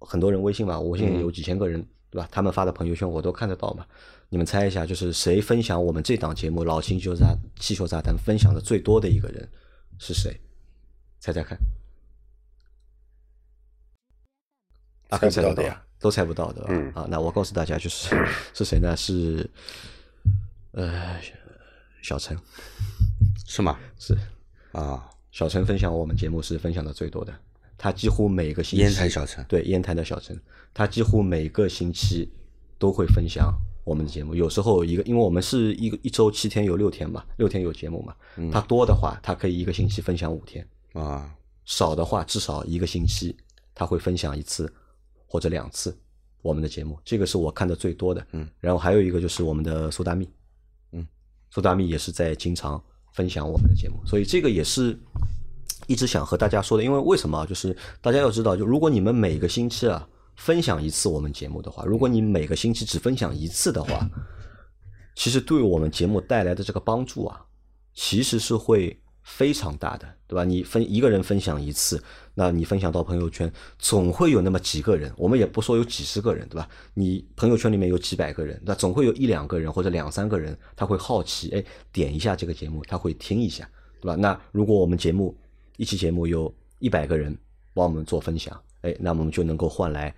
[0.00, 2.28] 很多人微信嘛，我微信有几千个人，对吧？
[2.30, 3.86] 他们发的朋友圈我都看得到嘛。
[4.28, 9.48] 你们猜一下，就是谁分享我们这档节目《老秦机油杂汽球杂谈》分享的最多的一个人
[9.98, 10.36] 是谁？
[11.24, 11.58] 猜猜看。
[15.08, 16.66] 啊，猜不猜到的呀，都猜不到的吧？
[16.68, 18.14] 嗯啊，那我告诉大家，就是
[18.52, 18.94] 是谁呢？
[18.94, 19.48] 是
[20.72, 21.18] 呃
[22.02, 22.36] 小陈，
[23.46, 23.78] 是吗？
[23.98, 24.14] 是
[24.72, 27.34] 啊，小陈分享我们节目是分享的最多的，
[27.78, 30.38] 他几乎每个星期烟台小陈，对烟台的小陈，
[30.74, 32.30] 他几乎每个星期
[32.78, 33.50] 都会分享
[33.82, 34.34] 我们的节目。
[34.34, 38.14] 有时候一个，因为我们是一个一周七天有六天嘛，六天有节目嘛，
[38.52, 40.62] 他多的话，他可以一个星期分享五天；
[40.94, 41.30] 啊，
[41.64, 43.36] 少的话，至少一个星期
[43.74, 44.72] 他会分享一次
[45.26, 45.96] 或者两次
[46.40, 46.98] 我们的节目。
[47.04, 48.26] 这个是我看的最多的。
[48.32, 50.28] 嗯，然后还有一个就是我们的苏大密，
[50.92, 51.06] 嗯，
[51.50, 54.98] 苏大密也是在经常分享我们的节目，所以这个也是
[55.86, 56.84] 一直想和大家说的。
[56.84, 57.44] 因为为什么啊？
[57.44, 64.08] 就是大家要知道，就如果你们每个星期啊分享一次我们节目的话，如果你每个星期只分享一次的话，
[65.16, 67.44] 其实对我们节目带来的这个帮助啊，
[67.94, 70.44] 其实是会非常大的，对吧？
[70.44, 72.00] 你分一个人分享一次，
[72.34, 76.68] 那你分享到朋友圈，总会有那么几个人，我们也不说有几十个人，对吧？
[76.92, 83.68] 你朋友圈里面有几百个人，那总会有一两个人或者两三个人，他会好奇，哎，点一下这个节目，他会听一下，
[84.00, 84.14] 对吧？
[84.14, 85.34] 那如果我们节目
[85.78, 87.36] 一期节目有一百个人
[87.72, 90.14] 帮我们做分享，哎，那我们就能够换来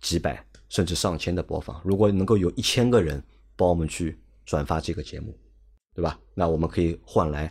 [0.00, 1.80] 几百甚至上千的播放。
[1.84, 3.22] 如果能够有一千个人
[3.54, 5.32] 帮我们去转发这个节目，
[5.94, 6.18] 对吧？
[6.34, 7.50] 那我们可以换来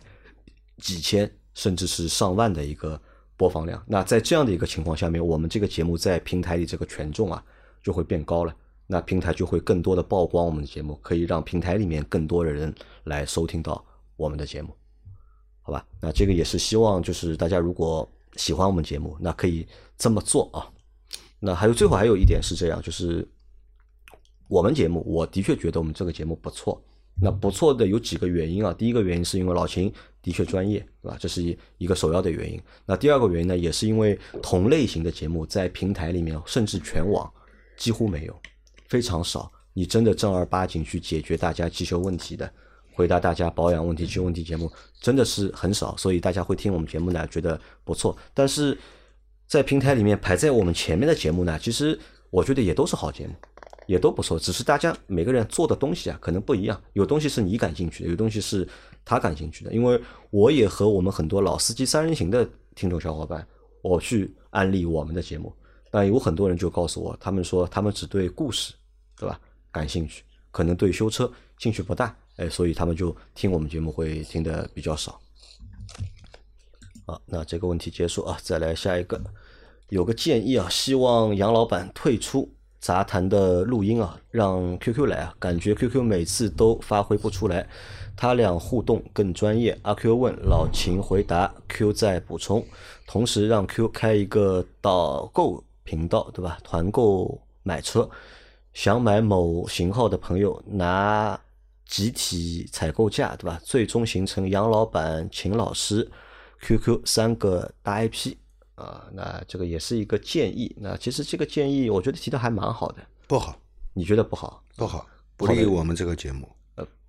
[0.78, 3.00] 几千甚至是上万的一个
[3.36, 3.82] 播放量。
[3.86, 7.42] 那在这样的一个情况下面，我们这个节目在平台里这个权重啊
[7.82, 8.54] 就会变高了。
[8.86, 13.84] 那平台就会更多的曝光我们的节目，可以让平台里面更多的人来收听到
[14.16, 14.72] 我们的节目，
[15.62, 15.84] 好吧？
[16.00, 19.66] 那这个也是希望就是大家如果喜欢我们节目，那可以
[19.98, 20.70] 这么做啊。
[21.40, 23.28] 那还有最后还有一点是这样，就是
[24.46, 26.80] 我们节目，我的确觉得我们这个节目不错。
[27.20, 29.92] 那不错的有几个原因啊，第一个原因是因为老秦
[30.26, 31.16] 的确专业，对吧？
[31.20, 32.60] 这是一一个首要的原因。
[32.84, 37.32] 那第二个原因呢，也是因为同类型的节目在平台里面，甚至全网
[37.76, 38.36] 几乎没有，
[38.88, 39.48] 非常少。
[39.72, 42.52] 你真的正儿八经去解决大家汽修问题的，
[42.92, 44.68] 回答大家保养问题、汽修问题节目，
[45.00, 45.96] 真的是很少。
[45.96, 48.18] 所以大家会听我们节目呢，觉得不错。
[48.34, 48.76] 但是
[49.46, 51.96] 在平台里面排在我们前面的节目呢，其实
[52.30, 53.34] 我觉得也都是好节目。
[53.86, 56.82] 也都不错，只是大家每个人做的东西啊，可能不一样。
[56.94, 58.66] 有东西是你感兴趣的，有东西是
[59.06, 59.72] 他感兴趣的。
[59.72, 63.46] 因为我也和我们很多老司机三人行的听众小伙伴，
[63.82, 65.50] 我去安利我们的节目，
[65.90, 68.74] 但有很多人就告诉我，他们说他们只对故事，
[69.16, 69.40] 对吧，
[69.70, 75.18] 感兴趣，可能对修车兴趣不大，哎，所以他们就听我们节目会听的比较少。
[77.06, 79.22] 好，那这个问题结束啊，再来下一个，
[79.90, 87.66] 有个建议啊，希望杨老板退出杂谈的录音啊，让 QQ 来啊，感觉 QQ 每次都发挥不出来，
[88.16, 89.76] 他俩互动更专业。
[89.82, 92.64] 阿 Q 问，老秦回答，Q 再补充，
[93.06, 96.58] 同时让 Q 开一个导购频道，对吧？
[96.62, 98.08] 团购买车，
[98.72, 101.40] 想买某型号的朋友拿
[101.86, 103.60] 集体采购价，对吧？
[103.64, 106.08] 最终形成杨老板、秦老师、
[106.60, 108.34] QQ 三个大 IP
[108.76, 110.74] 啊，那这个也是一个建议。
[110.78, 113.04] 那其实这个建议，我觉得提的还蛮好的。
[113.26, 113.60] 不好，
[113.92, 114.62] 你觉得不好？
[114.76, 116.48] 不好，不利于我们这个节目。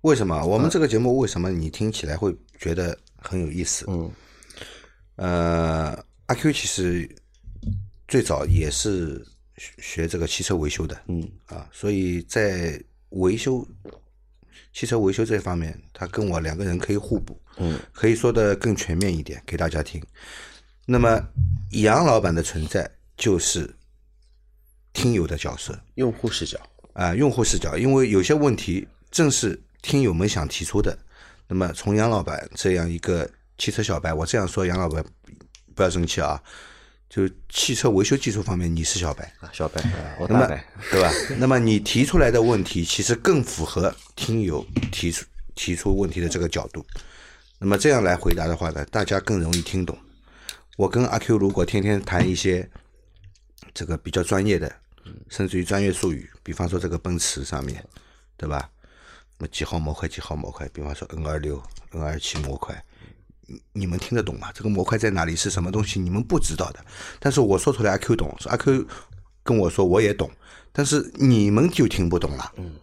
[0.02, 0.44] 为什么？
[0.44, 3.84] 我们这个节目为什么你听起来会觉得很有意思？
[3.88, 4.10] 嗯
[5.16, 7.08] 呃，阿 Q 其实
[8.06, 9.26] 最早也是
[9.56, 13.66] 学学这个汽车维修的，嗯啊，所以在维修
[14.72, 20.00] 汽车维修这方面，他跟我两个人可以互补，嗯可以说的更全面一点给大家听。
[20.90, 21.22] 那么
[21.72, 23.76] 杨老板的存在就是
[24.94, 26.58] 听友的角色用户视角，
[26.94, 30.96] 啊、用户视角，因为有些问题正是听友们想提出的。
[31.46, 35.04] 那么从杨老板这样一个汽车小白，我这样说杨老板
[35.74, 36.42] 不要生气啊，
[37.10, 41.12] 就汽车维修技术方面你是小白，啊，小白，啊我大白，对吧？
[41.36, 46.82] 那么你提出来的问题，其实更符合听友提出提出问题的这个角度。
[47.58, 49.94] 那么这样来回答的话呢，大家更容易听懂。
[50.78, 52.70] 我跟阿 Q 如果天天谈一些
[53.74, 54.72] 这个比较专业的，
[55.28, 57.84] 甚至于专业术语，比方说这个奔驰上面，
[58.36, 58.70] 对吧？
[59.38, 61.60] 那么几号模块几号模块，比方说 N 二六、
[61.90, 62.80] N 二七模块，
[63.72, 64.52] 你们听得懂吗？
[64.54, 65.98] 这个模块在哪里是什么东西？
[65.98, 66.78] 你们不知道的，
[67.18, 68.86] 但是我说出来阿 Q 懂，阿 Q
[69.42, 70.30] 跟我说我也懂，
[70.70, 72.52] 但是你们就听不懂了。
[72.56, 72.76] 嗯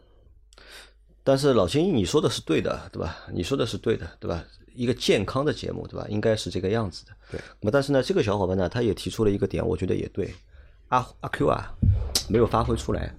[1.24, 3.18] 但是老秦，你说的是对的，对吧？
[3.34, 4.44] 你说的是对的，对吧？
[4.76, 6.06] 一个健康的节目，对吧？
[6.10, 7.15] 应该是这个样子的。
[7.32, 7.40] 对。
[7.62, 10.34] 那么，但是呢，这个小伙伴呢，他也提出了一个点，我觉得也对。
[10.90, 11.74] 阿阿 Q 啊，
[12.30, 13.12] 没有发挥出来，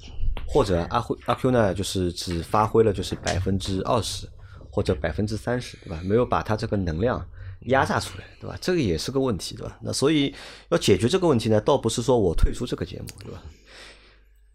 [0.47, 4.29] 或者阿辉阿 Q 呢，就是只发挥了就是百分之二十
[4.71, 6.01] 或者百分之三十，对吧？
[6.05, 7.27] 没有把他这个能量
[7.63, 8.57] 压榨出来，对吧？
[8.61, 9.77] 这个也是个问题，对吧？
[9.83, 10.33] 那所以
[10.69, 13.43] 要解决这个问题呢，倒不是说我退出这个节目，对吧？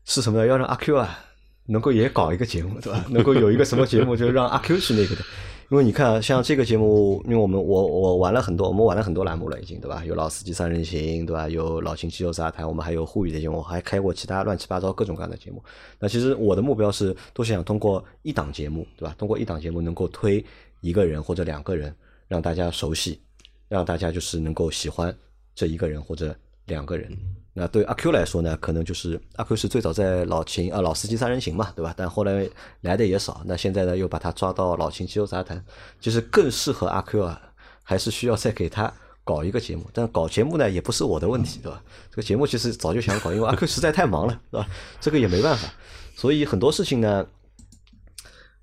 [0.06, 0.48] 是什么呢？
[0.48, 1.20] 要让阿 Q 啊
[1.66, 3.06] 能够也搞一个节目，对吧？
[3.10, 5.22] 能够有一个什么节目，就让阿 Q 去那个的。
[5.72, 10.04] 因为你看，像这个节目，因为我们我我玩了很多，我们玩了很多栏目了，已经对吧？
[10.04, 11.48] 有老司机三人行，对吧？
[11.48, 15.64] 有老秦汽油杂谈，我们还有沪语的节目，还开过其他乱七八糟各种各样的节目。
[15.98, 19.16] 那其实我的目标是，都是想通过一档节目，对吧？
[19.18, 20.44] 通过一档节目能够推
[20.82, 21.96] 一个人或者两个人，
[22.28, 23.22] 让大家熟悉，
[23.70, 25.16] 让大家就是能够喜欢
[25.56, 27.18] 这一个人或者两个人。
[27.54, 31.94] 那对阿 Q 来说呢，可能就是阿 Q 是最早在老秦啊老司机三人行嘛，对吧？
[31.98, 35.62] 但后来来的也少，那现在呢又把他抓到老秦汽油杂谈，
[36.00, 37.42] 就是更适合阿 Q 啊，
[37.84, 38.92] 还是需要再给他
[39.26, 39.90] 搞一个节目。
[39.94, 41.84] 但搞节目呢也不是我的问题，对吧？
[42.10, 44.68] 这个节目其实早就想搞，因为阿 Q 实在太忙了，对吧？
[45.02, 45.68] 这个也没办法，
[46.16, 47.28] 所以很多事情呢，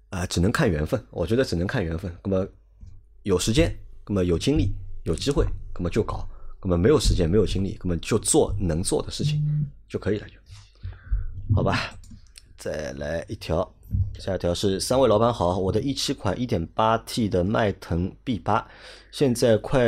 [0.08, 0.98] 啊、只能看缘分。
[1.10, 2.10] 我觉得只能看缘分。
[2.24, 2.48] 那么
[3.22, 3.70] 有时间，
[4.06, 4.72] 那么有精力，
[5.04, 6.26] 有机会，那么就搞。
[6.62, 9.42] 那么没有时间，没有精力，根本就做能做的事情
[9.88, 10.34] 就可以了，就
[11.54, 11.94] 好吧。
[12.56, 13.72] 再来一条，
[14.18, 18.66] 下一条是三位老板好，我的一七款一点八 T 的迈腾 B 八，
[19.12, 19.80] 现在快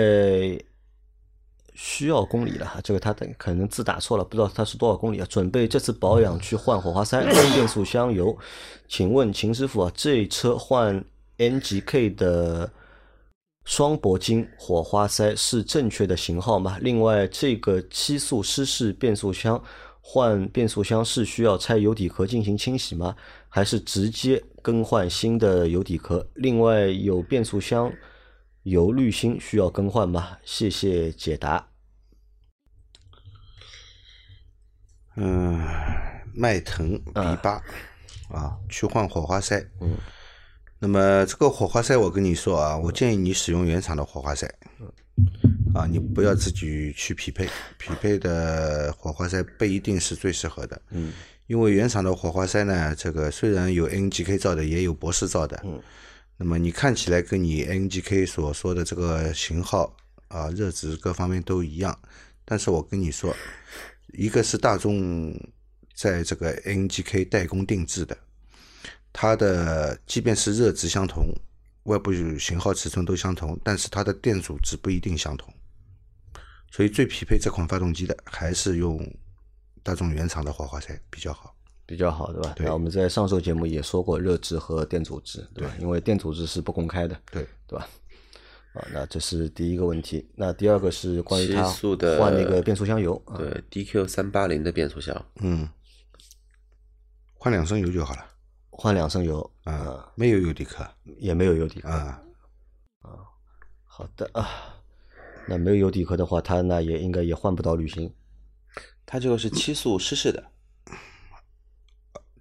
[1.74, 5.26] 需要公里了，这个他等可能字打错了，不知道它是多少公里啊？
[5.28, 8.38] 准备这次保养去换火花塞、 换变速箱油，
[8.87, 11.04] 请问秦师傅啊，这车换
[11.38, 12.70] NGK 的
[13.64, 16.79] 双铂金火花塞是正确的型号吗？
[16.81, 19.62] 另外，这个七速湿式变速箱
[20.01, 23.14] 换变速箱是需要拆油底壳进行清洗吗？
[23.49, 26.27] 还是直接更换新的油底壳？
[26.35, 27.92] 另外，有变速箱
[28.64, 30.38] 油滤芯需要更换吗？
[30.44, 31.68] 谢谢解答。
[35.16, 35.61] 嗯，
[36.35, 37.62] 迈腾 B 八
[38.31, 39.61] 啊，去换火花塞。
[39.81, 39.96] 嗯，
[40.81, 44.53] 那么这个火花塞，我跟你说啊，我建议你使用原厂的火花塞。
[45.75, 47.47] 啊，你不要自己去匹配，
[47.79, 50.81] 匹配的火花塞不一定是最适合的。
[50.90, 51.12] 嗯，
[51.47, 55.61] 因为原厂的火花塞呢，这个虽然有 NGK 造的，也有博士造的。
[55.64, 55.81] 嗯，
[56.38, 59.94] 那么你看起来跟你 NGK 所说的这个型号
[60.29, 61.96] 啊，热值各方面都一样，
[62.44, 63.37] 但是我跟你说，
[64.15, 65.33] 一个是大众
[65.94, 68.17] 在这个 NGK 代工定制的，
[69.13, 71.27] 它的即便是热值相同，
[71.85, 75.52] 外部型号尺寸都相同，但是它的电阻值不一定相同，
[76.71, 78.98] 所以最匹配这款发动机的还是用
[79.83, 81.54] 大众原厂的火花塞比较好。
[81.87, 82.52] 比较好，对吧？
[82.54, 85.75] 对那我们在上周节目也说过热值和电阻值，对吧？
[85.81, 87.88] 因为电阻值是不公开的，对，对吧？
[88.75, 90.25] 啊，那这是第一个问题。
[90.37, 95.69] 那第二个是关于它速的换那个变速箱油啊，对，DQ 三八零的变速箱，嗯，
[97.35, 98.25] 换两升油就好了
[98.81, 101.90] 换两升油啊，没有油底壳也没有油底壳。
[101.90, 102.22] 啊，
[103.85, 104.48] 好的啊，
[105.46, 108.10] 那没有油底壳的话，它那也应该也换不到滤芯。
[109.04, 110.42] 它这个是七速湿式的，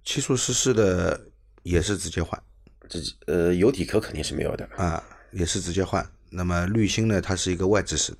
[0.02, 1.28] 七速湿式的
[1.62, 2.42] 也是直接换
[2.88, 6.10] 这呃油底壳肯定是没有的，啊，也是直接换。
[6.30, 8.18] 那么滤芯呢，它是一个外置式的，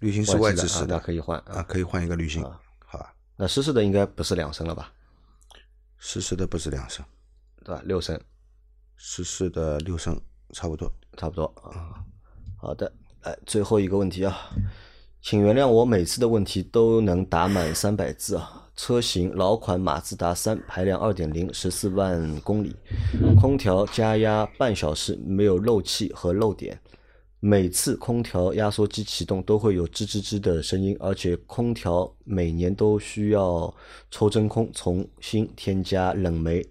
[0.00, 1.62] 滤芯是外置式啊那的可以换啊，。
[1.62, 3.14] 可以换一个滤芯，好吧？
[3.36, 4.92] 那湿式的应该不是两升了吧？
[5.98, 7.04] 湿式的不是两升，
[7.64, 7.82] 对吧？
[7.84, 8.18] 六升
[8.96, 10.20] 湿式的六升
[10.52, 10.92] 差不多。
[11.16, 12.04] 差不多啊。
[12.56, 12.92] 好的，
[13.22, 14.36] 来，最后一个问题啊，
[15.20, 18.70] 请原谅我每次的问题都能打满三百字啊。
[18.76, 22.76] 车型老款马自达三，排量二点零，十四万公里，
[23.40, 26.80] 空调加压半小时没有漏气和漏点。
[27.40, 33.72] 每次空调压缩机启动都会有吱吱吱的声音，而且空调每年都需要
[34.10, 36.66] 抽真空，重新添加冷媒，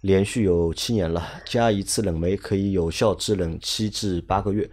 [0.00, 4.70] 连续有七年了，加一次冷媒可以有效制冷七至八个月。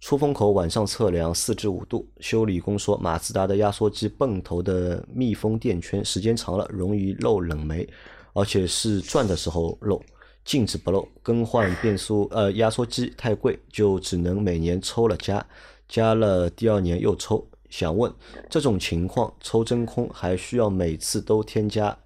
[0.00, 7.88] 出风口晚上测量四至五度，修理工说马自达的压缩机泵头的密封垫圈时间长了容易漏冷媒，
[8.32, 10.00] 而且是转的时候漏，
[10.44, 11.08] 禁止不漏。
[11.22, 15.44] 更换变速呃压缩机太贵，就只能每年抽了加，
[15.88, 17.46] 加了第二年又抽。
[17.70, 18.12] 想问
[18.50, 21.96] 这种情况抽真空还需要每次都添加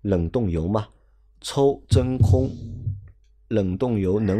[0.00, 0.88] 冷冻油吗？
[1.42, 2.50] 抽真空
[3.48, 4.34] 冷冻油能